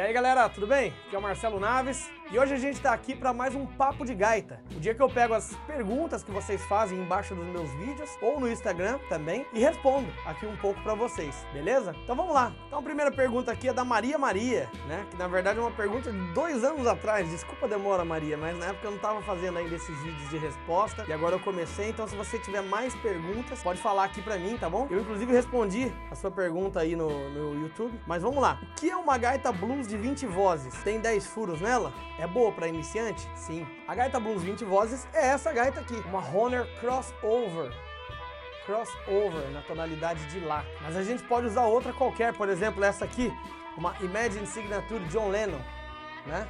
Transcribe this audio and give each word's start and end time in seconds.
aí 0.00 0.12
galera, 0.12 0.48
tudo 0.48 0.66
bem? 0.66 0.92
Aqui 1.06 1.16
é 1.16 1.18
o 1.18 1.22
Marcelo 1.22 1.58
Naves 1.58 2.10
e 2.32 2.38
hoje 2.38 2.54
a 2.54 2.56
gente 2.56 2.80
tá 2.80 2.92
aqui 2.92 3.14
para 3.14 3.32
mais 3.32 3.54
um 3.54 3.64
Papo 3.64 4.04
de 4.04 4.12
Gaita. 4.12 4.60
O 4.74 4.80
dia 4.80 4.94
que 4.94 5.00
eu 5.00 5.08
pego 5.08 5.32
as 5.32 5.54
perguntas 5.66 6.24
que 6.24 6.30
vocês 6.32 6.60
fazem 6.66 6.98
embaixo 6.98 7.36
dos 7.36 7.46
meus 7.46 7.70
vídeos 7.74 8.10
ou 8.20 8.40
no 8.40 8.50
Instagram 8.50 8.98
também 9.08 9.46
e 9.52 9.60
respondo 9.60 10.08
aqui 10.24 10.44
um 10.44 10.56
pouco 10.56 10.82
para 10.82 10.94
vocês, 10.94 11.46
beleza? 11.52 11.94
Então 12.02 12.16
vamos 12.16 12.34
lá. 12.34 12.52
Então 12.66 12.80
a 12.80 12.82
primeira 12.82 13.12
pergunta 13.12 13.52
aqui 13.52 13.68
é 13.68 13.72
da 13.72 13.84
Maria 13.84 14.18
Maria, 14.18 14.68
né? 14.88 15.06
Que 15.08 15.16
na 15.16 15.28
verdade 15.28 15.60
é 15.60 15.62
uma 15.62 15.70
pergunta 15.70 16.10
de 16.10 16.18
dois 16.32 16.64
anos 16.64 16.86
atrás. 16.86 17.30
Desculpa 17.30 17.66
a 17.66 17.68
demora, 17.68 18.04
Maria, 18.04 18.36
mas 18.36 18.58
na 18.58 18.66
época 18.66 18.88
eu 18.88 18.90
não 18.90 18.98
tava 18.98 19.22
fazendo 19.22 19.58
ainda 19.58 19.74
esses 19.76 19.96
vídeos 20.02 20.28
de 20.28 20.38
resposta 20.38 21.04
e 21.06 21.12
agora 21.12 21.36
eu 21.36 21.40
comecei. 21.40 21.90
Então 21.90 22.08
se 22.08 22.16
você 22.16 22.40
tiver 22.40 22.62
mais 22.62 22.92
perguntas, 22.96 23.62
pode 23.62 23.80
falar 23.80 24.04
aqui 24.04 24.20
para 24.20 24.36
mim, 24.36 24.56
tá 24.58 24.68
bom? 24.68 24.88
Eu 24.90 25.00
inclusive 25.00 25.32
respondi 25.32 25.92
a 26.10 26.16
sua 26.16 26.30
pergunta 26.30 26.80
aí 26.80 26.96
no, 26.96 27.08
no 27.30 27.62
YouTube. 27.62 28.00
Mas 28.04 28.22
vamos 28.22 28.42
lá. 28.42 28.58
O 28.62 28.74
que 28.74 28.90
é 28.90 28.96
uma 28.96 29.16
gaita 29.16 29.52
blues 29.52 29.86
de 29.86 29.96
20 29.96 30.26
vozes? 30.26 30.74
Tem 30.82 30.98
10 30.98 31.24
furos 31.28 31.60
nela? 31.60 31.92
É 32.18 32.26
boa 32.26 32.50
para 32.50 32.68
iniciante? 32.68 33.28
Sim. 33.34 33.66
A 33.86 33.94
gaita 33.94 34.18
blues 34.18 34.42
20 34.42 34.64
vozes 34.64 35.06
é 35.12 35.28
essa 35.28 35.52
gaita 35.52 35.80
aqui, 35.80 35.96
uma 36.06 36.20
Honor 36.20 36.66
Crossover. 36.80 37.70
Crossover 38.64 39.50
na 39.52 39.60
tonalidade 39.62 40.24
de 40.26 40.40
Lá. 40.40 40.64
Mas 40.80 40.96
a 40.96 41.02
gente 41.02 41.22
pode 41.24 41.46
usar 41.46 41.64
outra 41.64 41.92
qualquer, 41.92 42.32
por 42.32 42.48
exemplo, 42.48 42.82
essa 42.82 43.04
aqui, 43.04 43.32
uma 43.76 43.94
Imagine 44.00 44.46
Signature 44.46 45.04
John 45.04 45.28
Lennon, 45.28 45.60
né? 46.26 46.48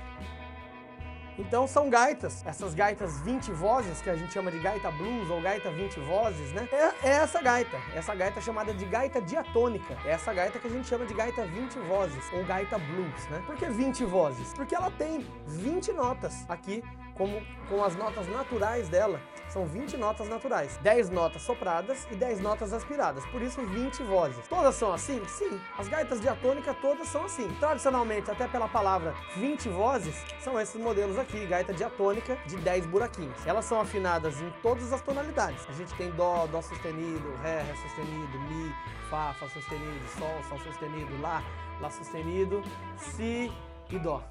Então 1.38 1.66
são 1.66 1.90
gaitas, 1.90 2.42
essas 2.46 2.74
gaitas 2.74 3.20
20 3.20 3.52
vozes, 3.52 4.00
que 4.00 4.08
a 4.08 4.16
gente 4.16 4.32
chama 4.32 4.50
de 4.50 4.58
gaita 4.58 4.90
blues 4.90 5.28
ou 5.28 5.40
gaita 5.40 5.70
20 5.70 6.00
vozes, 6.00 6.52
né? 6.52 6.68
É, 6.72 7.08
é 7.08 7.12
essa 7.16 7.42
gaita, 7.42 7.76
essa 7.94 8.14
gaita 8.14 8.40
chamada 8.40 8.72
de 8.72 8.84
gaita 8.86 9.20
diatônica. 9.20 9.96
É 10.04 10.12
essa 10.12 10.32
gaita 10.32 10.58
que 10.58 10.66
a 10.66 10.70
gente 10.70 10.88
chama 10.88 11.04
de 11.04 11.14
gaita 11.14 11.44
20 11.44 11.78
vozes 11.80 12.24
ou 12.32 12.44
gaita 12.44 12.78
blues, 12.78 13.28
né? 13.30 13.42
Por 13.46 13.54
que 13.56 13.66
20 13.66 14.04
vozes? 14.04 14.52
Porque 14.54 14.74
ela 14.74 14.90
tem 14.92 15.26
20 15.46 15.92
notas 15.92 16.44
aqui 16.48 16.82
como 17.16 17.42
com 17.68 17.82
as 17.82 17.96
notas 17.96 18.28
naturais 18.28 18.88
dela. 18.88 19.20
São 19.48 19.64
20 19.64 19.96
notas 19.96 20.28
naturais, 20.28 20.76
10 20.82 21.10
notas 21.10 21.42
sopradas 21.42 22.06
e 22.10 22.16
10 22.16 22.40
notas 22.40 22.72
aspiradas, 22.72 23.24
por 23.26 23.40
isso 23.40 23.62
20 23.62 24.02
vozes. 24.02 24.46
Todas 24.48 24.74
são 24.74 24.92
assim? 24.92 25.22
Sim. 25.26 25.60
As 25.78 25.88
gaitas 25.88 26.20
diatônicas 26.20 26.76
todas 26.80 27.08
são 27.08 27.24
assim. 27.24 27.48
Tradicionalmente, 27.60 28.30
até 28.30 28.48
pela 28.48 28.68
palavra 28.68 29.14
20 29.36 29.68
vozes, 29.68 30.16
são 30.40 30.60
esses 30.60 30.80
modelos 30.80 31.16
aqui, 31.16 31.46
gaita 31.46 31.72
diatônica 31.72 32.36
de 32.46 32.56
10 32.56 32.86
buraquinhos. 32.86 33.46
Elas 33.46 33.64
são 33.64 33.80
afinadas 33.80 34.40
em 34.40 34.50
todas 34.62 34.92
as 34.92 35.00
tonalidades. 35.00 35.64
A 35.68 35.72
gente 35.72 35.94
tem 35.94 36.10
dó, 36.10 36.46
dó 36.48 36.60
sustenido, 36.60 37.32
ré, 37.42 37.62
ré 37.62 37.74
sustenido, 37.76 38.38
mi, 38.40 38.74
fá, 39.08 39.32
fá 39.38 39.48
sustenido, 39.48 40.06
sol, 40.18 40.42
sol 40.48 40.58
sustenido, 40.58 41.20
lá, 41.20 41.42
lá 41.80 41.88
sustenido, 41.88 42.62
si 42.96 43.52
e 43.90 43.98
dó. 43.98 44.22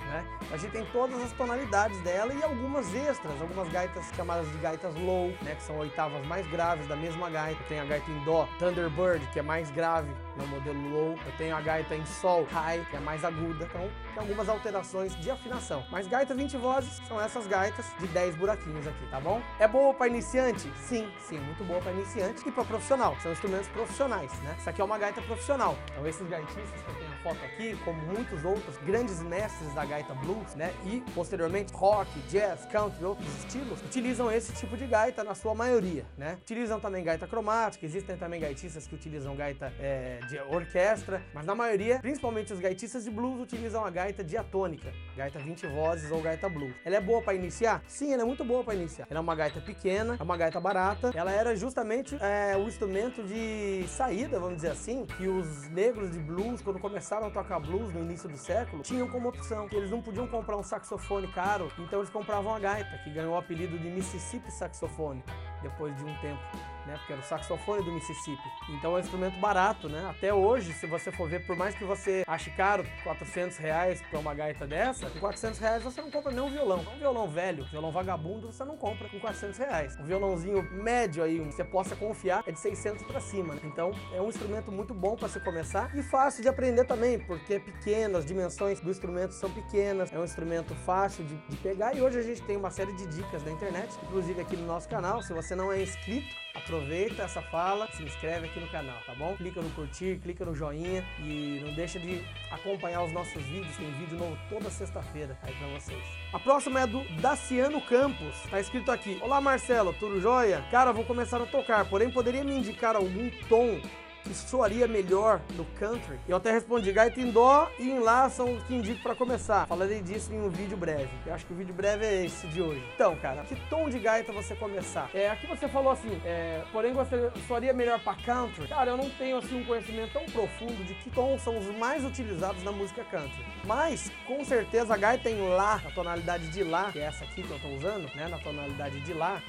Né? 0.00 0.24
A 0.52 0.56
gente 0.56 0.70
tem 0.70 0.84
todas 0.86 1.20
as 1.22 1.32
tonalidades 1.32 1.98
dela 2.02 2.32
e 2.32 2.42
algumas 2.42 2.92
extras, 2.94 3.40
algumas 3.40 3.68
gaitas 3.70 4.04
chamadas 4.14 4.50
de 4.50 4.58
gaitas 4.58 4.94
low, 4.94 5.28
né? 5.42 5.54
que 5.54 5.62
são 5.62 5.78
oitavas 5.78 6.24
mais 6.26 6.46
graves 6.48 6.86
da 6.86 6.96
mesma 6.96 7.30
gaita. 7.30 7.62
Tem 7.68 7.80
a 7.80 7.84
gaita 7.84 8.10
em 8.10 8.24
dó, 8.24 8.48
Thunderbird, 8.58 9.24
que 9.32 9.38
é 9.38 9.42
mais 9.42 9.70
grave 9.70 10.10
no 10.36 10.46
modelo 10.46 10.88
low. 10.90 11.18
Eu 11.26 11.32
tenho 11.36 11.56
a 11.56 11.60
gaita 11.60 11.94
em 11.94 12.04
sol, 12.06 12.46
high, 12.52 12.84
que 12.90 12.96
é 12.96 13.00
mais 13.00 13.24
aguda. 13.24 13.64
Então, 13.64 13.90
tem 14.12 14.22
algumas 14.22 14.48
alterações 14.48 15.14
de 15.16 15.30
afinação. 15.30 15.84
Mas 15.90 16.06
gaita 16.06 16.34
20 16.34 16.56
vozes 16.56 17.00
são 17.08 17.20
essas 17.20 17.46
gaitas 17.46 17.86
de 17.98 18.06
10 18.08 18.36
buraquinhos 18.36 18.86
aqui, 18.86 19.06
tá 19.10 19.20
bom? 19.20 19.40
É 19.58 19.66
boa 19.66 19.94
para 19.94 20.08
iniciante? 20.08 20.70
Sim, 20.76 21.10
sim, 21.18 21.38
muito 21.38 21.64
boa 21.64 21.80
para 21.80 21.92
iniciante 21.92 22.46
e 22.46 22.52
para 22.52 22.64
profissional. 22.64 23.16
São 23.22 23.32
instrumentos 23.32 23.68
profissionais, 23.68 24.32
né? 24.42 24.54
Isso 24.58 24.68
aqui 24.68 24.80
é 24.80 24.84
uma 24.84 24.98
gaita 24.98 25.20
profissional. 25.22 25.76
Então, 25.90 26.06
esses 26.06 26.26
gaitistas 26.28 26.82
que 26.82 26.88
eu 26.88 26.94
tenho 26.94 27.03
foto 27.24 27.42
aqui, 27.42 27.74
como 27.86 27.98
muitos 28.02 28.44
outros 28.44 28.76
grandes 28.84 29.22
mestres 29.22 29.72
da 29.72 29.82
gaita 29.86 30.14
blues, 30.14 30.54
né? 30.54 30.74
E 30.84 31.00
posteriormente 31.14 31.72
rock, 31.72 32.10
jazz, 32.28 32.66
country 32.66 33.00
e 33.00 33.04
outros 33.06 33.26
estilos, 33.38 33.80
utilizam 33.80 34.30
esse 34.30 34.52
tipo 34.52 34.76
de 34.76 34.86
gaita 34.86 35.24
na 35.24 35.34
sua 35.34 35.54
maioria, 35.54 36.04
né? 36.18 36.36
Utilizam 36.42 36.78
também 36.78 37.02
gaita 37.02 37.26
cromática, 37.26 37.86
existem 37.86 38.14
também 38.18 38.38
gaitistas 38.38 38.86
que 38.86 38.94
utilizam 38.94 39.34
gaita 39.34 39.72
é, 39.80 40.20
de 40.28 40.38
orquestra, 40.54 41.22
mas 41.32 41.46
na 41.46 41.54
maioria, 41.54 41.98
principalmente 42.00 42.52
os 42.52 42.60
gaitistas 42.60 43.04
de 43.04 43.10
blues, 43.10 43.40
utilizam 43.40 43.82
a 43.82 43.90
gaita 43.90 44.22
diatônica, 44.22 44.92
gaita 45.16 45.38
20 45.38 45.66
vozes 45.68 46.10
ou 46.10 46.20
gaita 46.20 46.46
blues. 46.46 46.74
Ela 46.84 46.96
é 46.96 47.00
boa 47.00 47.22
para 47.22 47.32
iniciar? 47.32 47.82
Sim, 47.88 48.12
ela 48.12 48.22
é 48.22 48.26
muito 48.26 48.44
boa 48.44 48.62
para 48.62 48.74
iniciar. 48.74 49.06
Ela 49.08 49.20
é 49.20 49.22
uma 49.22 49.34
gaita 49.34 49.62
pequena, 49.62 50.16
é 50.20 50.22
uma 50.22 50.36
gaita 50.36 50.60
barata. 50.60 51.10
Ela 51.14 51.32
era 51.32 51.56
justamente 51.56 52.18
é, 52.20 52.54
o 52.54 52.68
instrumento 52.68 53.22
de 53.22 53.86
saída, 53.88 54.38
vamos 54.38 54.56
dizer 54.56 54.72
assim, 54.72 55.06
que 55.16 55.26
os 55.26 55.70
negros 55.70 56.10
de 56.10 56.18
blues, 56.18 56.60
quando 56.60 56.78
começaram 56.78 57.13
a 57.22 57.30
tocar 57.30 57.60
blues 57.60 57.92
no 57.92 58.00
início 58.00 58.28
do 58.28 58.36
século, 58.36 58.82
tinham 58.82 59.08
como 59.08 59.28
opção. 59.28 59.68
Que 59.68 59.76
eles 59.76 59.90
não 59.90 60.02
podiam 60.02 60.26
comprar 60.26 60.56
um 60.56 60.62
saxofone 60.62 61.28
caro, 61.28 61.70
então 61.78 62.00
eles 62.00 62.10
compravam 62.10 62.54
a 62.54 62.58
gaita, 62.58 62.98
que 63.04 63.10
ganhou 63.10 63.34
o 63.34 63.36
apelido 63.36 63.78
de 63.78 63.88
Mississippi 63.88 64.50
Saxofone 64.50 65.22
depois 65.62 65.96
de 65.96 66.04
um 66.04 66.14
tempo 66.20 66.73
né? 66.86 66.96
Porque 66.98 67.12
era 67.12 67.22
o 67.22 67.24
saxofone 67.24 67.82
do 67.82 67.92
Mississippi. 67.92 68.42
Então 68.70 68.92
é 68.92 68.96
um 68.96 69.00
instrumento 69.00 69.38
barato, 69.38 69.88
né? 69.88 70.06
Até 70.10 70.32
hoje, 70.32 70.72
se 70.72 70.86
você 70.86 71.10
for 71.10 71.28
ver, 71.28 71.46
por 71.46 71.56
mais 71.56 71.74
que 71.74 71.84
você 71.84 72.24
ache 72.26 72.50
caro 72.50 72.84
400 73.02 73.56
reais 73.56 74.02
pra 74.02 74.18
uma 74.18 74.34
gaita 74.34 74.66
dessa, 74.66 75.08
com 75.10 75.18
400 75.18 75.58
reais 75.58 75.82
você 75.82 76.00
não 76.00 76.10
compra 76.10 76.32
nem 76.32 76.40
um 76.40 76.50
violão. 76.50 76.80
Um 76.94 76.98
violão 76.98 77.28
velho, 77.28 77.64
violão 77.66 77.90
vagabundo, 77.90 78.52
você 78.52 78.64
não 78.64 78.76
compra 78.76 79.08
com 79.08 79.18
400 79.18 79.58
reais. 79.58 79.96
Um 79.98 80.04
violãozinho 80.04 80.62
médio 80.72 81.22
aí, 81.22 81.38
que 81.38 81.52
você 81.52 81.64
possa 81.64 81.96
confiar, 81.96 82.42
é 82.46 82.52
de 82.52 82.58
600 82.58 83.04
para 83.04 83.20
cima. 83.20 83.54
Né? 83.54 83.60
Então 83.64 83.92
é 84.12 84.20
um 84.20 84.28
instrumento 84.28 84.70
muito 84.70 84.94
bom 84.94 85.16
para 85.16 85.28
se 85.28 85.40
começar 85.40 85.94
e 85.96 86.02
fácil 86.02 86.42
de 86.42 86.48
aprender 86.48 86.84
também, 86.84 87.18
porque 87.18 87.54
é 87.54 87.58
pequeno, 87.58 88.18
as 88.18 88.24
dimensões 88.24 88.80
do 88.80 88.90
instrumento 88.90 89.32
são 89.32 89.50
pequenas, 89.50 90.12
é 90.12 90.18
um 90.18 90.24
instrumento 90.24 90.74
fácil 90.74 91.24
de, 91.24 91.36
de 91.48 91.56
pegar 91.56 91.94
e 91.94 92.02
hoje 92.02 92.18
a 92.18 92.22
gente 92.22 92.42
tem 92.42 92.56
uma 92.56 92.70
série 92.70 92.92
de 92.92 93.06
dicas 93.06 93.44
na 93.44 93.50
internet, 93.50 93.92
inclusive 94.04 94.40
aqui 94.40 94.56
no 94.56 94.66
nosso 94.66 94.88
canal. 94.88 95.22
Se 95.22 95.32
você 95.32 95.54
não 95.54 95.72
é 95.72 95.82
inscrito, 95.82 96.43
aproveita 96.54 97.22
essa 97.22 97.42
fala, 97.42 97.88
se 97.92 98.02
inscreve 98.02 98.46
aqui 98.46 98.60
no 98.60 98.68
canal, 98.68 98.96
tá 99.04 99.14
bom? 99.14 99.36
Clica 99.36 99.60
no 99.60 99.70
curtir, 99.70 100.18
clica 100.22 100.44
no 100.44 100.54
joinha 100.54 101.04
e 101.18 101.60
não 101.64 101.74
deixa 101.74 101.98
de 101.98 102.24
acompanhar 102.50 103.02
os 103.02 103.12
nossos 103.12 103.42
vídeos, 103.42 103.76
tem 103.76 103.90
vídeo 103.92 104.16
novo 104.16 104.38
toda 104.48 104.70
sexta-feira 104.70 105.36
aí 105.42 105.52
pra 105.54 105.68
vocês. 105.68 106.02
A 106.32 106.38
próxima 106.38 106.80
é 106.80 106.86
do 106.86 107.02
Daciano 107.20 107.80
Campos, 107.80 108.34
tá 108.50 108.60
escrito 108.60 108.90
aqui, 108.90 109.18
Olá 109.20 109.40
Marcelo, 109.40 109.92
tudo 109.94 110.20
jóia? 110.20 110.64
Cara, 110.70 110.92
vou 110.92 111.04
começar 111.04 111.42
a 111.42 111.46
tocar, 111.46 111.84
porém 111.86 112.10
poderia 112.10 112.44
me 112.44 112.56
indicar 112.56 112.96
algum 112.96 113.28
tom 113.48 113.80
que 114.24 114.34
soaria 114.34 114.88
melhor 114.88 115.40
no 115.54 115.64
country? 115.78 116.18
Eu 116.26 116.38
até 116.38 116.50
respondi, 116.50 116.90
gaita 116.90 117.20
em 117.20 117.30
dó 117.30 117.70
e 117.78 117.90
em 117.90 117.98
lá 117.98 118.28
são 118.30 118.54
os 118.54 118.62
que 118.64 118.74
indico 118.74 119.02
para 119.02 119.14
começar. 119.14 119.66
Falarei 119.66 120.00
disso 120.00 120.32
em 120.32 120.40
um 120.40 120.48
vídeo 120.48 120.76
breve. 120.76 121.10
Eu 121.26 121.34
acho 121.34 121.44
que 121.44 121.52
o 121.52 121.56
vídeo 121.56 121.74
breve 121.74 122.04
é 122.06 122.24
esse 122.24 122.46
de 122.48 122.62
hoje. 122.62 122.82
Então, 122.94 123.14
cara, 123.16 123.42
que 123.42 123.54
tom 123.68 123.88
de 123.88 123.98
gaita 123.98 124.32
você 124.32 124.54
começar? 124.54 125.10
É, 125.14 125.28
aqui 125.28 125.46
você 125.46 125.68
falou 125.68 125.92
assim, 125.92 126.20
é, 126.24 126.62
porém 126.72 126.92
você 126.92 127.30
soaria 127.46 127.72
melhor 127.72 128.00
para 128.00 128.16
country? 128.22 128.66
Cara, 128.66 128.92
eu 128.92 128.96
não 128.96 129.10
tenho 129.10 129.36
assim 129.36 129.60
um 129.60 129.64
conhecimento 129.64 130.12
tão 130.12 130.24
profundo 130.26 130.84
de 130.84 130.94
que 130.94 131.10
tons 131.10 131.42
são 131.42 131.58
os 131.58 131.66
mais 131.76 132.04
utilizados 132.04 132.62
na 132.64 132.72
música 132.72 133.04
country. 133.04 133.44
Mas, 133.64 134.10
com 134.26 134.44
certeza, 134.44 134.94
a 134.94 134.96
gaita 134.96 135.28
em 135.28 135.40
lá, 135.48 135.80
na 135.84 135.90
tonalidade 135.90 136.48
de 136.48 136.64
lá, 136.64 136.90
que 136.90 136.98
é 136.98 137.02
essa 137.04 137.24
aqui 137.24 137.42
que 137.42 137.50
eu 137.50 137.58
tô 137.58 137.68
usando, 137.68 138.10
né, 138.14 138.28
na 138.28 138.38
tonalidade 138.38 139.00
de 139.00 139.12
lá, 139.12 139.42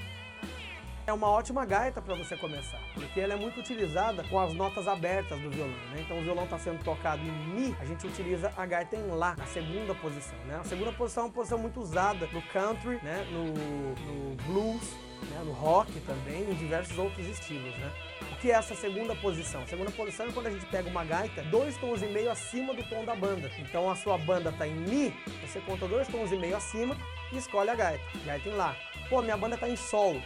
é 1.08 1.14
uma 1.14 1.30
ótima 1.30 1.66
gaita 1.66 2.02
para 2.02 2.16
você 2.16 2.36
começar, 2.36 2.80
porque 2.94 3.20
ela 3.20 3.34
é 3.34 3.36
muito 3.36 3.60
utilizada 3.60 4.24
com 4.24 4.40
as 4.40 4.54
notas 4.54 4.88
abertas 4.88 5.40
do 5.40 5.50
violão, 5.50 5.78
né? 5.92 5.98
Então 6.00 6.18
o 6.18 6.22
violão 6.24 6.46
está 6.46 6.58
sendo 6.58 6.84
tocado 6.84 7.22
em 7.22 7.32
Mi, 7.50 7.76
a 7.80 7.86
gente 7.86 8.08
utiliza 8.08 8.52
a 8.58 8.66
gaita 8.66 8.96
em 8.96 9.06
Lá, 9.12 9.36
na 9.38 9.46
segunda 9.46 9.94
posição, 9.94 10.38
né? 10.46 10.58
A 10.60 10.64
segunda 10.64 10.92
posição 10.92 11.24
é 11.24 11.28
uma 11.28 11.34
posição 11.34 11.58
muito 11.58 11.80
usada 11.80 12.28
no 12.34 12.42
country, 12.42 13.00
né? 13.04 13.26
No, 13.32 13.46
no 13.46 14.36
blues, 14.44 14.82
né? 15.30 15.42
no 15.46 15.52
rock 15.52 15.92
também, 16.02 16.50
em 16.50 16.56
diversos 16.56 16.98
outros 16.98 17.26
estilos, 17.28 17.76
né? 17.78 17.92
O 18.32 18.36
que 18.38 18.52
é 18.52 18.56
essa 18.56 18.74
segunda 18.76 19.16
posição? 19.16 19.62
A 19.62 19.68
segunda 19.68 19.92
posição 19.92 20.28
é 20.28 20.32
quando 20.32 20.48
a 20.48 20.52
gente 20.52 20.66
pega 20.66 20.90
uma 20.90 21.06
gaita 21.06 21.44
dois 21.44 21.78
tons 21.78 22.02
e 22.02 22.08
meio 22.08 22.32
acima 22.32 22.74
do 22.74 22.84
tom 22.90 23.06
da 23.06 23.16
banda. 23.16 23.52
Então 23.60 23.90
a 23.90 23.96
sua 23.96 24.18
banda 24.18 24.50
está 24.50 24.68
em 24.68 24.74
Mi, 24.74 25.14
você 25.42 25.60
conta 25.62 25.88
dois 25.88 26.08
tons 26.08 26.32
e 26.32 26.36
meio 26.36 26.58
acima 26.58 26.98
e 27.32 27.38
escolhe 27.38 27.70
a 27.70 27.76
gaita, 27.76 28.04
gaita 28.26 28.50
em 28.50 28.54
Lá. 28.54 28.76
Pô, 29.08 29.22
minha 29.22 29.38
banda 29.38 29.54
está 29.54 29.70
em 29.70 29.76
Sol, 29.76 30.20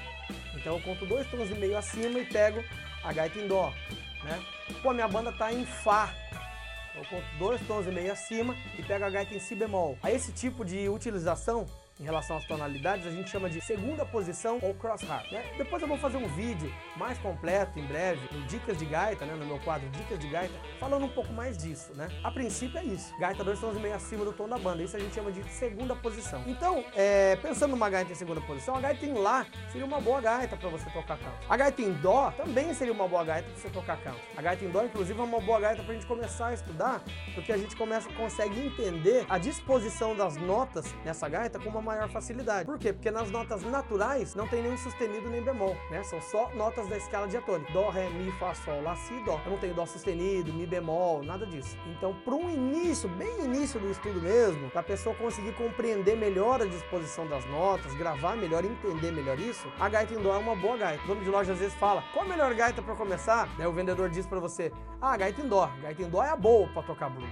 então 0.56 0.76
eu 0.76 0.82
conto 0.82 1.06
dois 1.06 1.30
tons 1.30 1.50
e 1.50 1.56
meio 1.56 1.78
acima 1.78 2.20
e 2.20 2.26
pego 2.26 2.64
a 3.04 3.14
gaita 3.14 3.40
em 3.40 3.48
dó, 3.48 3.74
né? 4.24 4.42
Pô, 4.82 4.94
minha 4.94 5.08
banda 5.08 5.32
tá 5.32 5.52
em 5.54 5.66
fá. 5.66 6.14
Eu 6.96 7.06
conto 7.06 7.26
dois 7.38 7.62
tons 7.68 7.88
e 7.88 7.92
meio 7.92 8.12
acima 8.12 8.56
e 8.78 8.84
pego 8.84 9.06
a 9.06 9.10
gaita 9.10 9.34
em 9.34 9.40
si 9.40 9.56
bemol. 9.56 9.98
Aí 10.04 10.16
esse 10.16 10.32
tipo 10.32 10.66
de 10.66 10.90
utilização 10.90 11.66
em 12.00 12.04
relação 12.04 12.38
às 12.38 12.46
tonalidades, 12.46 13.06
a 13.06 13.12
gente 13.12 13.30
chama 13.30 13.50
de 13.50 13.60
segunda 13.60 14.06
posição 14.06 14.58
ou 14.62 14.74
crossharp. 14.74 15.30
Né? 15.32 15.44
Depois 15.58 15.82
eu 15.82 15.88
vou 15.88 15.98
fazer 15.98 16.18
um 16.18 16.28
vídeo 16.30 16.74
mais 16.96 17.18
completo 17.20 17.78
em 17.78 17.86
breve, 17.86 18.22
no 18.32 18.46
Dicas 18.48 18.78
de 18.78 18.86
Gaita, 18.86 19.26
né? 19.26 19.36
no 19.36 19.46
meu 19.46 19.60
quadro 19.60 19.90
Dicas 19.90 20.18
de 20.18 20.28
Gaita, 20.30 20.54
falando 20.80 21.06
um 21.06 21.10
pouco 21.10 21.34
mais 21.34 21.58
disso. 21.58 21.92
Né? 21.94 22.08
A 22.24 22.32
princípio 22.32 22.80
é 22.80 22.84
isso, 22.86 23.14
gaita 23.20 23.44
dois 23.44 23.60
tons 23.60 23.76
e 23.76 23.80
meio 23.80 23.96
acima 23.96 24.24
do 24.24 24.32
tom 24.32 24.48
da 24.48 24.58
banda, 24.58 24.82
isso 24.82 24.96
a 24.96 25.00
gente 25.00 25.14
chama 25.14 25.32
de 25.32 25.44
segunda 25.50 25.96
posição. 25.96 26.42
Então, 26.48 26.84
é, 26.96 27.36
pensando 27.36 27.72
numa 27.72 27.90
gaita 27.90 28.12
em 28.12 28.16
segunda 28.16 28.40
posição, 28.42 28.76
a 28.76 28.82
gaita 28.82 29.06
em 29.06 29.20
Lá 29.20 29.46
seria 29.70 29.86
uma 29.86 30.00
boa 30.00 30.22
gaita 30.22 30.56
para 30.56 30.70
você 30.70 30.90
tocar 30.92 31.18
canto. 31.18 31.46
A 31.50 31.58
gaita 31.58 31.82
em 31.82 31.92
Dó 31.94 32.32
também 32.32 32.74
seria 32.74 32.94
uma 32.94 33.08
boa 33.08 33.24
gaita 33.26 33.50
para 33.50 33.60
você 33.60 33.70
tocar 33.70 33.98
canto. 33.98 34.20
A 34.38 34.42
gaita 34.42 34.64
em 34.64 34.70
Dó, 34.70 34.84
inclusive, 34.84 35.20
é 35.20 35.24
uma 35.24 35.42
boa 35.42 35.60
gaita 35.60 35.84
para 35.84 35.92
a 35.92 35.96
gente 35.96 36.08
começar 36.08 36.48
a 36.48 36.54
estudar, 36.54 37.04
porque 37.36 37.52
a 37.52 37.58
gente 37.58 37.76
começa, 37.76 38.10
consegue 38.14 38.58
entender 38.66 39.26
a 39.30 39.38
disposição 39.38 40.16
das 40.16 40.38
notas 40.38 40.86
nessa 41.04 41.28
gaita 41.28 41.60
com 41.60 41.70
uma 41.70 41.82
maior 41.90 42.10
facilidade. 42.10 42.66
Por 42.66 42.78
quê? 42.78 42.94
Porque 42.94 43.10
nas 43.10 43.32
notas 43.32 43.64
naturais 43.64 44.36
não 44.36 44.48
tem 44.48 44.62
nenhum 44.62 44.78
sustenido 44.78 45.28
nem 45.28 45.42
bemol, 45.42 45.76
né? 45.90 46.04
São 46.04 46.22
só 46.22 46.50
notas 46.54 46.88
da 46.88 46.98
escala 46.98 47.28
diatônica. 47.28 47.72
Dó, 47.74 47.90
Ré, 47.90 48.08
Mi, 48.10 48.32
Fá, 48.34 48.54
Sol, 48.54 48.82
Lá, 48.84 48.96
Si, 48.96 49.14
Dó. 49.26 49.42
Eu 49.44 49.52
não 49.52 49.58
tenho 49.58 49.74
Dó 49.74 49.86
sustenido, 49.88 50.54
Mi 50.54 50.68
bemol, 50.68 51.24
nada 51.24 51.48
disso. 51.48 51.76
Então, 51.88 52.14
para 52.24 52.36
um 52.36 52.48
início, 52.50 53.10
bem 53.10 53.44
início 53.44 53.80
do 53.80 53.90
estudo 53.90 54.22
mesmo, 54.22 54.70
para 54.70 54.82
a 54.82 54.84
pessoa 54.84 55.16
conseguir 55.16 55.54
compreender 55.54 56.16
melhor 56.16 56.62
a 56.62 56.66
disposição 56.66 57.28
das 57.28 57.44
notas, 57.46 57.94
gravar 57.96 58.38
melhor, 58.38 58.64
entender 58.64 59.12
melhor 59.12 59.40
isso, 59.40 59.68
a 59.80 59.90
gaita 59.90 60.14
em 60.14 60.22
Dó 60.22 60.36
é 60.36 60.38
uma 60.38 60.56
boa 60.56 60.78
gaita. 60.78 61.04
O 61.06 61.08
dono 61.08 61.24
de 61.24 61.30
loja 61.30 61.54
às 61.54 61.60
vezes 61.60 61.74
fala, 61.76 62.04
qual 62.14 62.26
a 62.26 62.28
melhor 62.28 62.54
gaita 62.54 62.84
para 62.84 62.96
começar? 62.96 63.50
Né, 63.58 63.68
o 63.68 63.74
vendedor 63.74 64.10
diz 64.10 64.28
para 64.28 64.40
você, 64.40 64.72
ah, 65.02 65.18
gaita 65.18 65.42
em 65.42 65.48
Dó. 65.48 65.68
Gaita 65.82 66.04
em 66.04 66.10
Dó 66.10 66.24
é 66.24 66.30
a 66.30 66.36
boa 66.36 66.68
para 66.68 66.84
tocar 66.84 67.10
blues. 67.10 67.30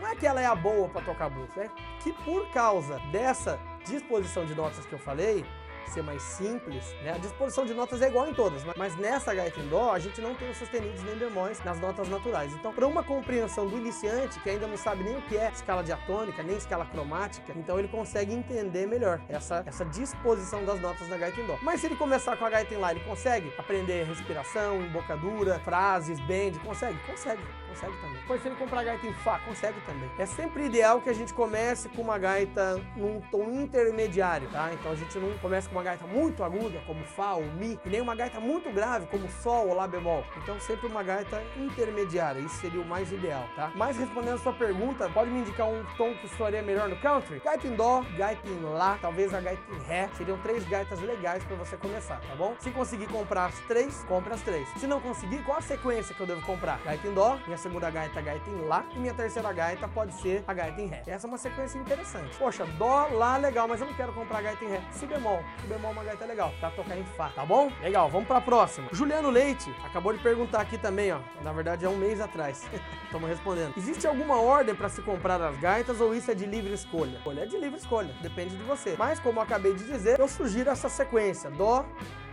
Não 0.00 0.08
é 0.08 0.16
que 0.16 0.26
ela 0.26 0.40
é 0.40 0.46
a 0.46 0.54
boa 0.56 0.88
para 0.88 1.02
tocar 1.02 1.30
blues, 1.30 1.56
é 1.56 1.70
que 2.02 2.12
por 2.12 2.50
causa 2.50 2.98
dessa 3.12 3.56
disposição 3.84 4.44
de 4.44 4.54
notas 4.54 4.84
que 4.86 4.92
eu 4.92 4.98
falei, 4.98 5.44
ser 5.90 6.02
mais 6.02 6.22
simples, 6.22 6.84
né? 7.02 7.12
A 7.14 7.18
disposição 7.18 7.64
de 7.64 7.74
notas 7.74 8.00
é 8.02 8.08
igual 8.08 8.28
em 8.28 8.34
todas, 8.34 8.62
mas 8.76 8.96
nessa 8.96 9.34
gaita 9.34 9.60
em 9.60 9.68
dó 9.68 9.92
a 9.92 9.98
gente 9.98 10.20
não 10.20 10.34
tem 10.34 10.50
os 10.50 10.56
sustenidos 10.56 11.02
nem 11.02 11.16
bemóis 11.16 11.62
nas 11.64 11.78
notas 11.80 12.08
naturais. 12.08 12.52
Então, 12.54 12.72
para 12.72 12.86
uma 12.86 13.02
compreensão 13.02 13.66
do 13.66 13.76
iniciante 13.76 14.40
que 14.40 14.50
ainda 14.50 14.66
não 14.66 14.76
sabe 14.76 15.04
nem 15.04 15.16
o 15.16 15.22
que 15.22 15.36
é 15.36 15.50
escala 15.50 15.82
diatônica, 15.82 16.42
nem 16.42 16.56
escala 16.56 16.84
cromática, 16.86 17.52
então 17.56 17.78
ele 17.78 17.88
consegue 17.88 18.32
entender 18.32 18.86
melhor 18.86 19.20
essa, 19.28 19.62
essa 19.66 19.84
disposição 19.84 20.64
das 20.64 20.80
notas 20.80 21.08
da 21.08 21.16
gaita 21.16 21.40
em 21.40 21.46
dó. 21.46 21.58
Mas 21.62 21.80
se 21.80 21.86
ele 21.86 21.96
começar 21.96 22.36
com 22.36 22.44
a 22.44 22.50
gaita 22.50 22.74
em 22.74 22.78
lá, 22.78 22.90
ele 22.92 23.00
consegue 23.00 23.52
aprender 23.58 24.04
respiração, 24.04 24.80
embocadura, 24.82 25.58
frases, 25.60 26.18
bend, 26.20 26.58
consegue? 26.60 26.98
Consegue, 27.06 27.42
consegue 27.68 27.96
também. 28.00 28.20
Depois 28.20 28.42
se 28.42 28.48
ele 28.48 28.56
comprar 28.56 28.84
gaita 28.84 29.06
em 29.06 29.14
fá, 29.14 29.38
consegue 29.40 29.80
também. 29.86 30.10
É 30.18 30.26
sempre 30.26 30.64
ideal 30.64 31.00
que 31.00 31.10
a 31.10 31.12
gente 31.12 31.32
comece 31.32 31.88
com 31.88 32.02
uma 32.02 32.18
gaita 32.18 32.80
num 32.96 33.20
tom 33.30 33.50
intermediário, 33.50 34.48
tá? 34.50 34.70
Então 34.72 34.92
a 34.92 34.94
gente 34.94 35.18
não 35.18 35.36
começa 35.38 35.68
com 35.72 35.78
uma 35.78 35.82
gaita 35.82 36.06
muito 36.06 36.44
aguda, 36.44 36.80
como 36.86 37.02
Fá 37.04 37.32
ou 37.32 37.44
Mi, 37.44 37.80
e 37.84 37.88
nem 37.88 38.00
uma 38.00 38.14
gaita 38.14 38.38
muito 38.38 38.70
grave, 38.70 39.06
como 39.06 39.28
Sol 39.42 39.68
ou 39.68 39.74
Lá 39.74 39.88
bemol. 39.88 40.22
Então 40.36 40.60
sempre 40.60 40.86
uma 40.86 41.02
gaita 41.02 41.42
intermediária, 41.56 42.38
isso 42.40 42.56
seria 42.56 42.80
o 42.80 42.84
mais 42.84 43.10
ideal, 43.10 43.44
tá? 43.56 43.72
Mas 43.74 43.96
respondendo 43.96 44.34
a 44.34 44.38
sua 44.38 44.52
pergunta, 44.52 45.08
pode 45.08 45.30
me 45.30 45.40
indicar 45.40 45.66
um 45.66 45.82
tom 45.96 46.14
que 46.14 46.28
soaria 46.36 46.62
melhor 46.62 46.88
no 46.88 46.96
country? 46.96 47.40
Gaita 47.42 47.66
em 47.66 47.74
Dó, 47.74 48.04
gaita 48.16 48.46
em 48.46 48.62
Lá, 48.62 48.98
talvez 49.00 49.32
a 49.32 49.40
gaita 49.40 49.62
em 49.72 49.82
Ré, 49.84 50.08
seriam 50.16 50.38
três 50.38 50.64
gaitas 50.68 51.00
legais 51.00 51.42
para 51.44 51.56
você 51.56 51.76
começar, 51.76 52.20
tá 52.20 52.34
bom? 52.36 52.54
Se 52.58 52.70
conseguir 52.70 53.06
comprar 53.06 53.46
as 53.46 53.58
três, 53.60 54.04
compre 54.04 54.34
as 54.34 54.42
três. 54.42 54.68
Se 54.76 54.86
não 54.86 55.00
conseguir, 55.00 55.42
qual 55.42 55.58
a 55.58 55.62
sequência 55.62 56.14
que 56.14 56.20
eu 56.20 56.26
devo 56.26 56.42
comprar? 56.42 56.78
Gaita 56.84 57.08
em 57.08 57.14
Dó, 57.14 57.38
minha 57.46 57.58
segunda 57.58 57.90
gaita, 57.90 58.20
gaita 58.20 58.48
em 58.50 58.66
Lá, 58.66 58.84
e 58.94 58.98
minha 58.98 59.14
terceira 59.14 59.52
gaita 59.52 59.88
pode 59.88 60.12
ser 60.20 60.44
a 60.46 60.52
gaita 60.52 60.80
em 60.80 60.86
Ré. 60.86 61.02
Essa 61.06 61.26
é 61.26 61.28
uma 61.28 61.38
sequência 61.38 61.78
interessante. 61.78 62.36
Poxa, 62.36 62.66
Dó, 62.78 63.08
Lá, 63.12 63.36
legal, 63.36 63.66
mas 63.66 63.80
eu 63.80 63.86
não 63.86 63.94
quero 63.94 64.12
comprar 64.12 64.42
gaita 64.42 64.64
em 64.64 64.68
Ré. 64.68 64.82
Si 64.92 65.06
bemol, 65.06 65.42
bemol 65.66 65.92
uma 65.92 66.04
gaita 66.04 66.24
legal, 66.24 66.52
pra 66.60 66.70
tocar 66.70 66.96
em 66.96 67.04
Fá, 67.04 67.30
tá 67.30 67.44
bom? 67.44 67.70
Legal, 67.80 68.08
vamos 68.10 68.26
pra 68.26 68.40
próxima. 68.40 68.88
Juliano 68.92 69.30
Leite 69.30 69.74
acabou 69.84 70.12
de 70.12 70.22
perguntar 70.22 70.60
aqui 70.60 70.78
também, 70.78 71.12
ó. 71.12 71.20
Na 71.42 71.52
verdade 71.52 71.84
é 71.84 71.88
um 71.88 71.96
mês 71.96 72.20
atrás. 72.20 72.68
Estamos 73.04 73.28
respondendo. 73.28 73.74
Existe 73.76 74.06
alguma 74.06 74.40
ordem 74.40 74.74
para 74.74 74.88
se 74.88 75.02
comprar 75.02 75.40
as 75.40 75.58
gaitas 75.58 76.00
ou 76.00 76.14
isso 76.14 76.30
é 76.30 76.34
de 76.34 76.46
livre 76.46 76.72
escolha? 76.72 77.20
Olha, 77.24 77.42
é 77.42 77.46
de 77.46 77.56
livre 77.58 77.78
escolha, 77.78 78.14
depende 78.20 78.56
de 78.56 78.62
você. 78.62 78.94
Mas 78.98 79.20
como 79.20 79.38
eu 79.38 79.42
acabei 79.42 79.74
de 79.74 79.84
dizer, 79.84 80.18
eu 80.18 80.28
sugiro 80.28 80.70
essa 80.70 80.88
sequência: 80.88 81.50
Dó, 81.50 81.84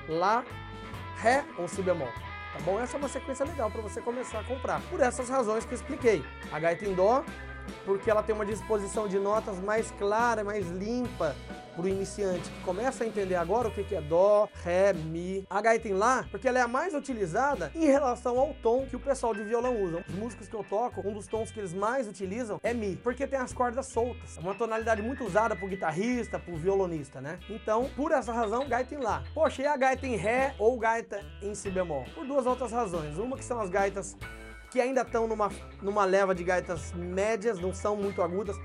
Lá, 0.07 0.43
Ré 1.17 1.43
ou 1.57 1.67
Si 1.67 1.81
bemol. 1.81 2.07
Tá 2.53 2.59
bom? 2.65 2.79
Essa 2.79 2.97
é 2.97 2.99
uma 2.99 3.07
sequência 3.07 3.45
legal 3.45 3.69
para 3.69 3.81
você 3.81 4.01
começar 4.01 4.39
a 4.39 4.43
comprar. 4.43 4.81
Por 4.89 4.99
essas 4.99 5.29
razões 5.29 5.65
que 5.65 5.73
eu 5.73 5.75
expliquei. 5.75 6.25
A 6.51 6.59
gaita 6.59 6.85
em 6.85 6.93
Dó, 6.93 7.23
porque 7.85 8.09
ela 8.09 8.23
tem 8.23 8.33
uma 8.35 8.45
disposição 8.45 9.07
de 9.07 9.19
notas 9.19 9.59
mais 9.59 9.91
clara, 9.91 10.43
mais 10.43 10.67
limpa 10.69 11.35
para 11.79 11.85
o 11.85 11.87
iniciante 11.87 12.49
que 12.49 12.61
começa 12.63 13.03
a 13.03 13.07
entender 13.07 13.35
agora 13.35 13.69
o 13.69 13.71
que 13.71 13.95
é 13.95 14.01
Dó, 14.01 14.49
Ré, 14.63 14.91
Mi. 14.93 15.45
A 15.49 15.61
gaita 15.61 15.87
em 15.87 15.93
Lá, 15.93 16.25
porque 16.29 16.47
ela 16.47 16.59
é 16.59 16.61
a 16.61 16.67
mais 16.67 16.93
utilizada 16.93 17.71
em 17.73 17.85
relação 17.85 18.37
ao 18.37 18.53
tom 18.55 18.85
que 18.85 18.95
o 18.95 18.99
pessoal 18.99 19.33
de 19.33 19.43
violão 19.43 19.81
usa. 19.81 20.03
Os 20.07 20.15
músicos 20.15 20.47
que 20.49 20.55
eu 20.55 20.63
toco, 20.63 21.07
um 21.07 21.13
dos 21.13 21.27
tons 21.27 21.51
que 21.51 21.59
eles 21.59 21.73
mais 21.73 22.07
utilizam 22.07 22.59
é 22.63 22.73
Mi, 22.73 22.97
porque 22.97 23.25
tem 23.25 23.39
as 23.39 23.53
cordas 23.53 23.87
soltas. 23.87 24.37
É 24.37 24.41
uma 24.41 24.55
tonalidade 24.55 25.01
muito 25.01 25.23
usada 25.23 25.55
por 25.55 25.69
guitarrista, 25.69 26.37
por 26.37 26.55
violonista, 26.55 27.21
né? 27.21 27.39
Então, 27.49 27.89
por 27.95 28.11
essa 28.11 28.33
razão, 28.33 28.67
gaita 28.67 28.93
em 28.93 28.99
Lá. 28.99 29.23
Poxa, 29.33 29.61
e 29.61 29.65
a 29.65 29.77
gaita 29.77 30.05
em 30.05 30.15
Ré 30.15 30.55
ou 30.59 30.77
gaita 30.77 31.23
em 31.41 31.55
Si 31.55 31.69
bemol? 31.69 32.03
Por 32.13 32.25
duas 32.25 32.45
outras 32.45 32.71
razões. 32.71 33.17
Uma 33.17 33.37
que 33.37 33.43
são 33.43 33.59
as 33.59 33.69
gaitas 33.69 34.17
que 34.69 34.79
ainda 34.79 35.01
estão 35.01 35.27
numa, 35.27 35.51
numa 35.81 36.05
leva 36.05 36.33
de 36.35 36.43
gaitas 36.43 36.93
médias, 36.93 37.59
não 37.59 37.73
são 37.73 37.95
muito 37.95 38.21
agudas. 38.21 38.55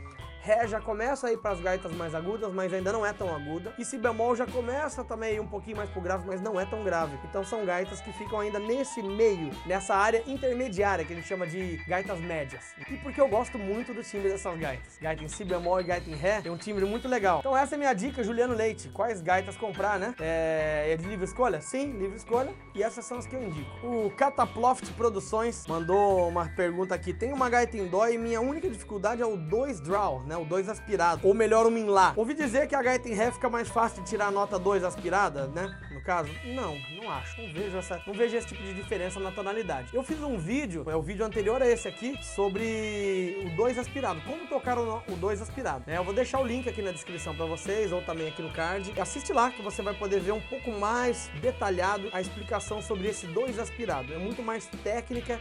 Ré 0.45 0.69
já 0.69 0.79
começa 0.79 1.27
a 1.27 1.33
ir 1.33 1.39
para 1.39 1.53
as 1.53 1.61
gaitas 1.61 1.91
mais 1.93 2.15
agudas, 2.15 2.53
mas 2.53 2.71
ainda 2.71 2.93
não 2.93 3.05
é 3.05 3.15
tão 3.15 3.35
aguda. 3.35 3.73
E 3.79 3.85
Si 3.85 3.97
bemol 3.97 4.37
já 4.37 4.47
começa 4.47 5.03
também 5.03 5.41
um 5.41 5.47
pouquinho 5.47 5.79
mais 5.79 5.89
pro 5.89 6.03
grave, 6.03 6.27
mas 6.27 6.39
não 6.43 6.61
é 6.61 6.67
tão 6.67 6.85
grave. 6.85 7.19
Então 7.25 7.43
são 7.43 7.65
gaitas 7.65 8.03
que 8.03 8.13
ficam 8.13 8.41
ainda 8.41 8.59
nesse 8.59 9.03
meio, 9.03 9.51
nessa 9.65 9.95
área 9.95 10.23
intermediária 10.27 11.03
que 11.03 11.15
gente 11.15 11.27
chama 11.27 11.47
de 11.47 11.79
gaitas 11.89 12.21
médias. 12.21 12.75
E 12.91 12.97
porque 12.99 13.19
eu 13.19 13.27
gosto 13.27 13.59
muito 13.59 13.95
do 13.95 14.03
timbre 14.03 14.29
dessas 14.29 14.59
gaitas. 14.59 14.99
Gaita 15.01 15.25
em 15.25 15.29
Si 15.29 15.45
bemol 15.45 15.81
e 15.81 15.85
gaita 15.85 16.11
em 16.11 16.15
Ré 16.15 16.43
tem 16.43 16.53
um 16.53 16.59
timbre 16.59 16.85
muito 16.85 17.09
legal. 17.09 17.39
Então 17.39 17.57
essa 17.57 17.75
é 17.77 17.79
minha 17.79 17.95
dica, 17.95 18.23
Juliano 18.23 18.53
Leite. 18.53 18.91
Quais 18.91 19.23
gaitas 19.23 19.57
comprar, 19.57 19.99
né? 19.99 20.15
É, 20.21 20.91
é 20.93 20.97
de 20.99 21.09
livre 21.09 21.25
escolha? 21.25 21.63
Sim, 21.63 21.93
livre 21.93 22.19
escolha. 22.19 22.53
E 22.75 22.83
essas 22.83 23.07
são 23.07 23.17
as 23.17 23.27
que 23.27 23.35
eu 23.35 23.43
indico. 23.43 23.71
O 23.83 24.11
Cataploft 24.11 24.93
Produções 24.93 25.67
mandou 25.67 26.29
uma 26.29 26.51
pergunta 26.51 26.95
aqui. 26.95 27.15
Tem 27.15 27.33
uma 27.33 27.49
gaita 27.49 27.79
em 27.79 27.87
dó 27.87 28.07
e 28.09 28.19
minha 28.19 28.43
única 28.43 28.69
dificuldade 28.69 29.23
é 29.23 29.27
o 29.27 29.39
2 29.39 29.81
draw, 29.81 30.23
né? 30.25 30.34
O 30.37 30.45
2 30.45 30.69
aspirado. 30.69 31.27
Ou 31.27 31.35
melhor, 31.35 31.67
o 31.67 31.71
min 31.71 31.87
lá. 31.87 32.13
Ouvi 32.17 32.35
dizer 32.35 32.67
que 32.67 32.75
a 32.75 32.83
gaita 32.83 33.09
em 33.09 33.15
ré 33.15 33.31
fica 33.31 33.49
mais 33.49 33.69
fácil 33.69 34.03
de 34.03 34.09
tirar 34.09 34.27
a 34.27 34.31
nota 34.31 34.59
2 34.59 34.85
aspirada, 34.85 35.47
né? 35.49 35.79
No 35.93 36.03
caso, 36.03 36.31
não, 36.45 36.77
não 36.97 37.11
acho. 37.11 37.41
Não 37.41 37.53
vejo 37.53 37.77
essa, 37.77 38.03
não 38.07 38.15
vejo 38.15 38.37
esse 38.37 38.47
tipo 38.49 38.63
de 38.63 38.75
diferença 38.75 39.21
na 39.21 39.31
tonalidade. 39.31 39.89
Eu 39.93 40.03
fiz 40.03 40.21
um 40.23 40.37
vídeo, 40.39 40.85
é 40.89 40.97
o 40.97 41.03
vídeo 41.03 41.25
anterior 41.25 41.63
a 41.63 41.69
esse 41.69 41.89
aqui, 41.89 42.17
sobre 42.23 43.43
o 43.45 43.57
2 43.57 43.79
aspirado. 43.79 44.21
Como 44.23 44.47
tocar 44.47 44.79
o 44.79 45.17
2 45.17 45.43
aspirado. 45.43 45.85
É, 45.87 45.97
eu 45.97 46.05
vou 46.05 46.15
deixar 46.15 46.41
o 46.41 46.47
link 46.47 46.69
aqui 46.69 46.83
na 46.83 46.91
descrição 46.91 47.35
para 47.35 47.47
vocês, 47.47 47.93
ou 47.93 48.03
também 48.03 48.29
aqui 48.29 48.43
no 48.43 48.53
card. 48.53 48.93
Assiste 49.01 49.33
lá 49.33 49.51
que 49.51 49.63
você 49.63 49.83
vai 49.83 49.95
poder 49.95 50.21
ver 50.21 50.33
um 50.33 50.41
pouco 50.41 50.71
mais 50.73 51.29
detalhado 51.41 52.09
a 52.13 52.21
explicação 52.21 52.83
sobre 52.83 53.09
esse 53.09 53.27
2 53.27 53.59
aspirado. 53.59 54.13
É 54.13 54.19
muito 54.19 54.43
mais 54.43 54.67
técnica, 54.83 55.41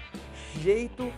jeito, 0.59 1.11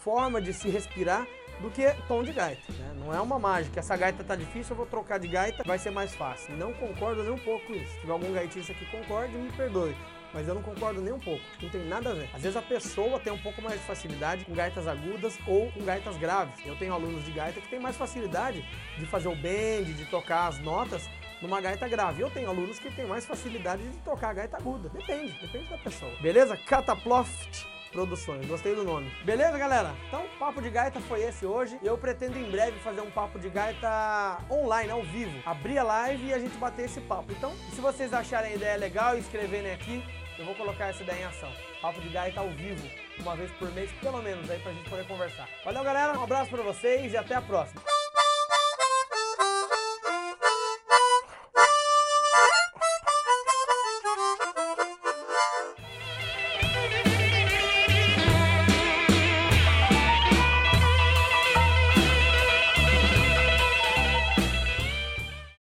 forma 0.00 0.40
de 0.40 0.52
se 0.52 0.68
respirar 0.68 1.26
do 1.60 1.70
que 1.70 1.88
tom 2.06 2.22
de 2.22 2.32
gaita. 2.32 2.72
Né? 2.72 2.94
Não 2.98 3.14
é 3.14 3.20
uma 3.20 3.38
mágica. 3.38 3.80
Essa 3.80 3.96
gaita 3.96 4.22
tá 4.24 4.36
difícil, 4.36 4.72
eu 4.72 4.76
vou 4.76 4.86
trocar 4.86 5.18
de 5.18 5.28
gaita, 5.28 5.62
vai 5.64 5.78
ser 5.78 5.90
mais 5.90 6.14
fácil. 6.14 6.56
Não 6.56 6.72
concordo 6.72 7.22
nem 7.22 7.32
um 7.32 7.38
pouco 7.38 7.66
com 7.66 7.74
isso. 7.74 7.92
Se 7.92 8.00
tiver 8.00 8.12
algum 8.12 8.32
gaitista 8.32 8.74
que 8.74 8.84
concorde, 8.86 9.36
me 9.36 9.50
perdoe. 9.52 9.96
Mas 10.32 10.46
eu 10.46 10.54
não 10.54 10.62
concordo 10.62 11.00
nem 11.00 11.12
um 11.12 11.18
pouco. 11.18 11.42
Não 11.62 11.70
tem 11.70 11.84
nada 11.86 12.10
a 12.10 12.14
ver. 12.14 12.28
Às 12.34 12.42
vezes 12.42 12.56
a 12.56 12.62
pessoa 12.62 13.18
tem 13.18 13.32
um 13.32 13.38
pouco 13.38 13.62
mais 13.62 13.80
de 13.80 13.86
facilidade 13.86 14.44
com 14.44 14.52
gaitas 14.52 14.86
agudas 14.86 15.38
ou 15.46 15.72
com 15.72 15.82
gaitas 15.84 16.16
graves. 16.18 16.54
Eu 16.66 16.76
tenho 16.76 16.92
alunos 16.92 17.24
de 17.24 17.32
gaita 17.32 17.60
que 17.60 17.68
têm 17.68 17.80
mais 17.80 17.96
facilidade 17.96 18.64
de 18.98 19.06
fazer 19.06 19.28
o 19.28 19.36
bend, 19.36 19.94
de 19.94 20.04
tocar 20.06 20.48
as 20.48 20.58
notas 20.58 21.08
numa 21.40 21.60
gaita 21.60 21.88
grave. 21.88 22.20
Eu 22.20 22.30
tenho 22.30 22.48
alunos 22.48 22.78
que 22.78 22.90
têm 22.90 23.06
mais 23.06 23.24
facilidade 23.24 23.82
de 23.82 23.96
tocar 23.98 24.30
a 24.30 24.34
gaita 24.34 24.56
aguda. 24.58 24.90
Depende, 24.90 25.32
depende 25.40 25.68
da 25.70 25.78
pessoa. 25.78 26.12
Beleza? 26.20 26.56
Cataploft 26.56 27.66
Produções. 27.92 28.46
Gostei 28.46 28.74
do 28.74 28.84
nome. 28.84 29.10
Beleza, 29.24 29.58
galera? 29.58 29.94
Então, 30.06 30.26
Papo 30.38 30.60
de 30.60 30.70
Gaita 30.70 31.00
foi 31.00 31.22
esse 31.22 31.46
hoje. 31.46 31.78
Eu 31.82 31.96
pretendo 31.96 32.38
em 32.38 32.50
breve 32.50 32.78
fazer 32.80 33.00
um 33.00 33.10
Papo 33.10 33.38
de 33.38 33.48
Gaita 33.48 34.38
online, 34.50 34.90
ao 34.90 35.02
vivo. 35.02 35.36
Abrir 35.46 35.78
a 35.78 35.82
live 35.82 36.26
e 36.26 36.34
a 36.34 36.38
gente 36.38 36.56
bater 36.58 36.84
esse 36.84 37.00
papo. 37.00 37.32
Então, 37.32 37.52
se 37.74 37.80
vocês 37.80 38.12
acharem 38.12 38.52
a 38.52 38.56
ideia 38.56 38.76
legal 38.76 39.16
e 39.16 39.20
escreverem 39.20 39.72
aqui, 39.72 40.02
eu 40.38 40.44
vou 40.44 40.54
colocar 40.54 40.86
essa 40.86 41.02
ideia 41.02 41.22
em 41.22 41.24
ação. 41.24 41.50
Papo 41.82 42.00
de 42.00 42.08
Gaita 42.08 42.40
ao 42.40 42.50
vivo, 42.50 42.88
uma 43.20 43.34
vez 43.34 43.50
por 43.52 43.70
mês, 43.72 43.90
pelo 44.00 44.22
menos, 44.22 44.48
aí 44.50 44.58
pra 44.60 44.72
gente 44.72 44.88
poder 44.88 45.06
conversar. 45.06 45.48
Valeu, 45.64 45.82
galera. 45.82 46.18
Um 46.18 46.22
abraço 46.22 46.50
pra 46.50 46.62
vocês 46.62 47.12
e 47.12 47.16
até 47.16 47.34
a 47.34 47.42
próxima. 47.42 47.87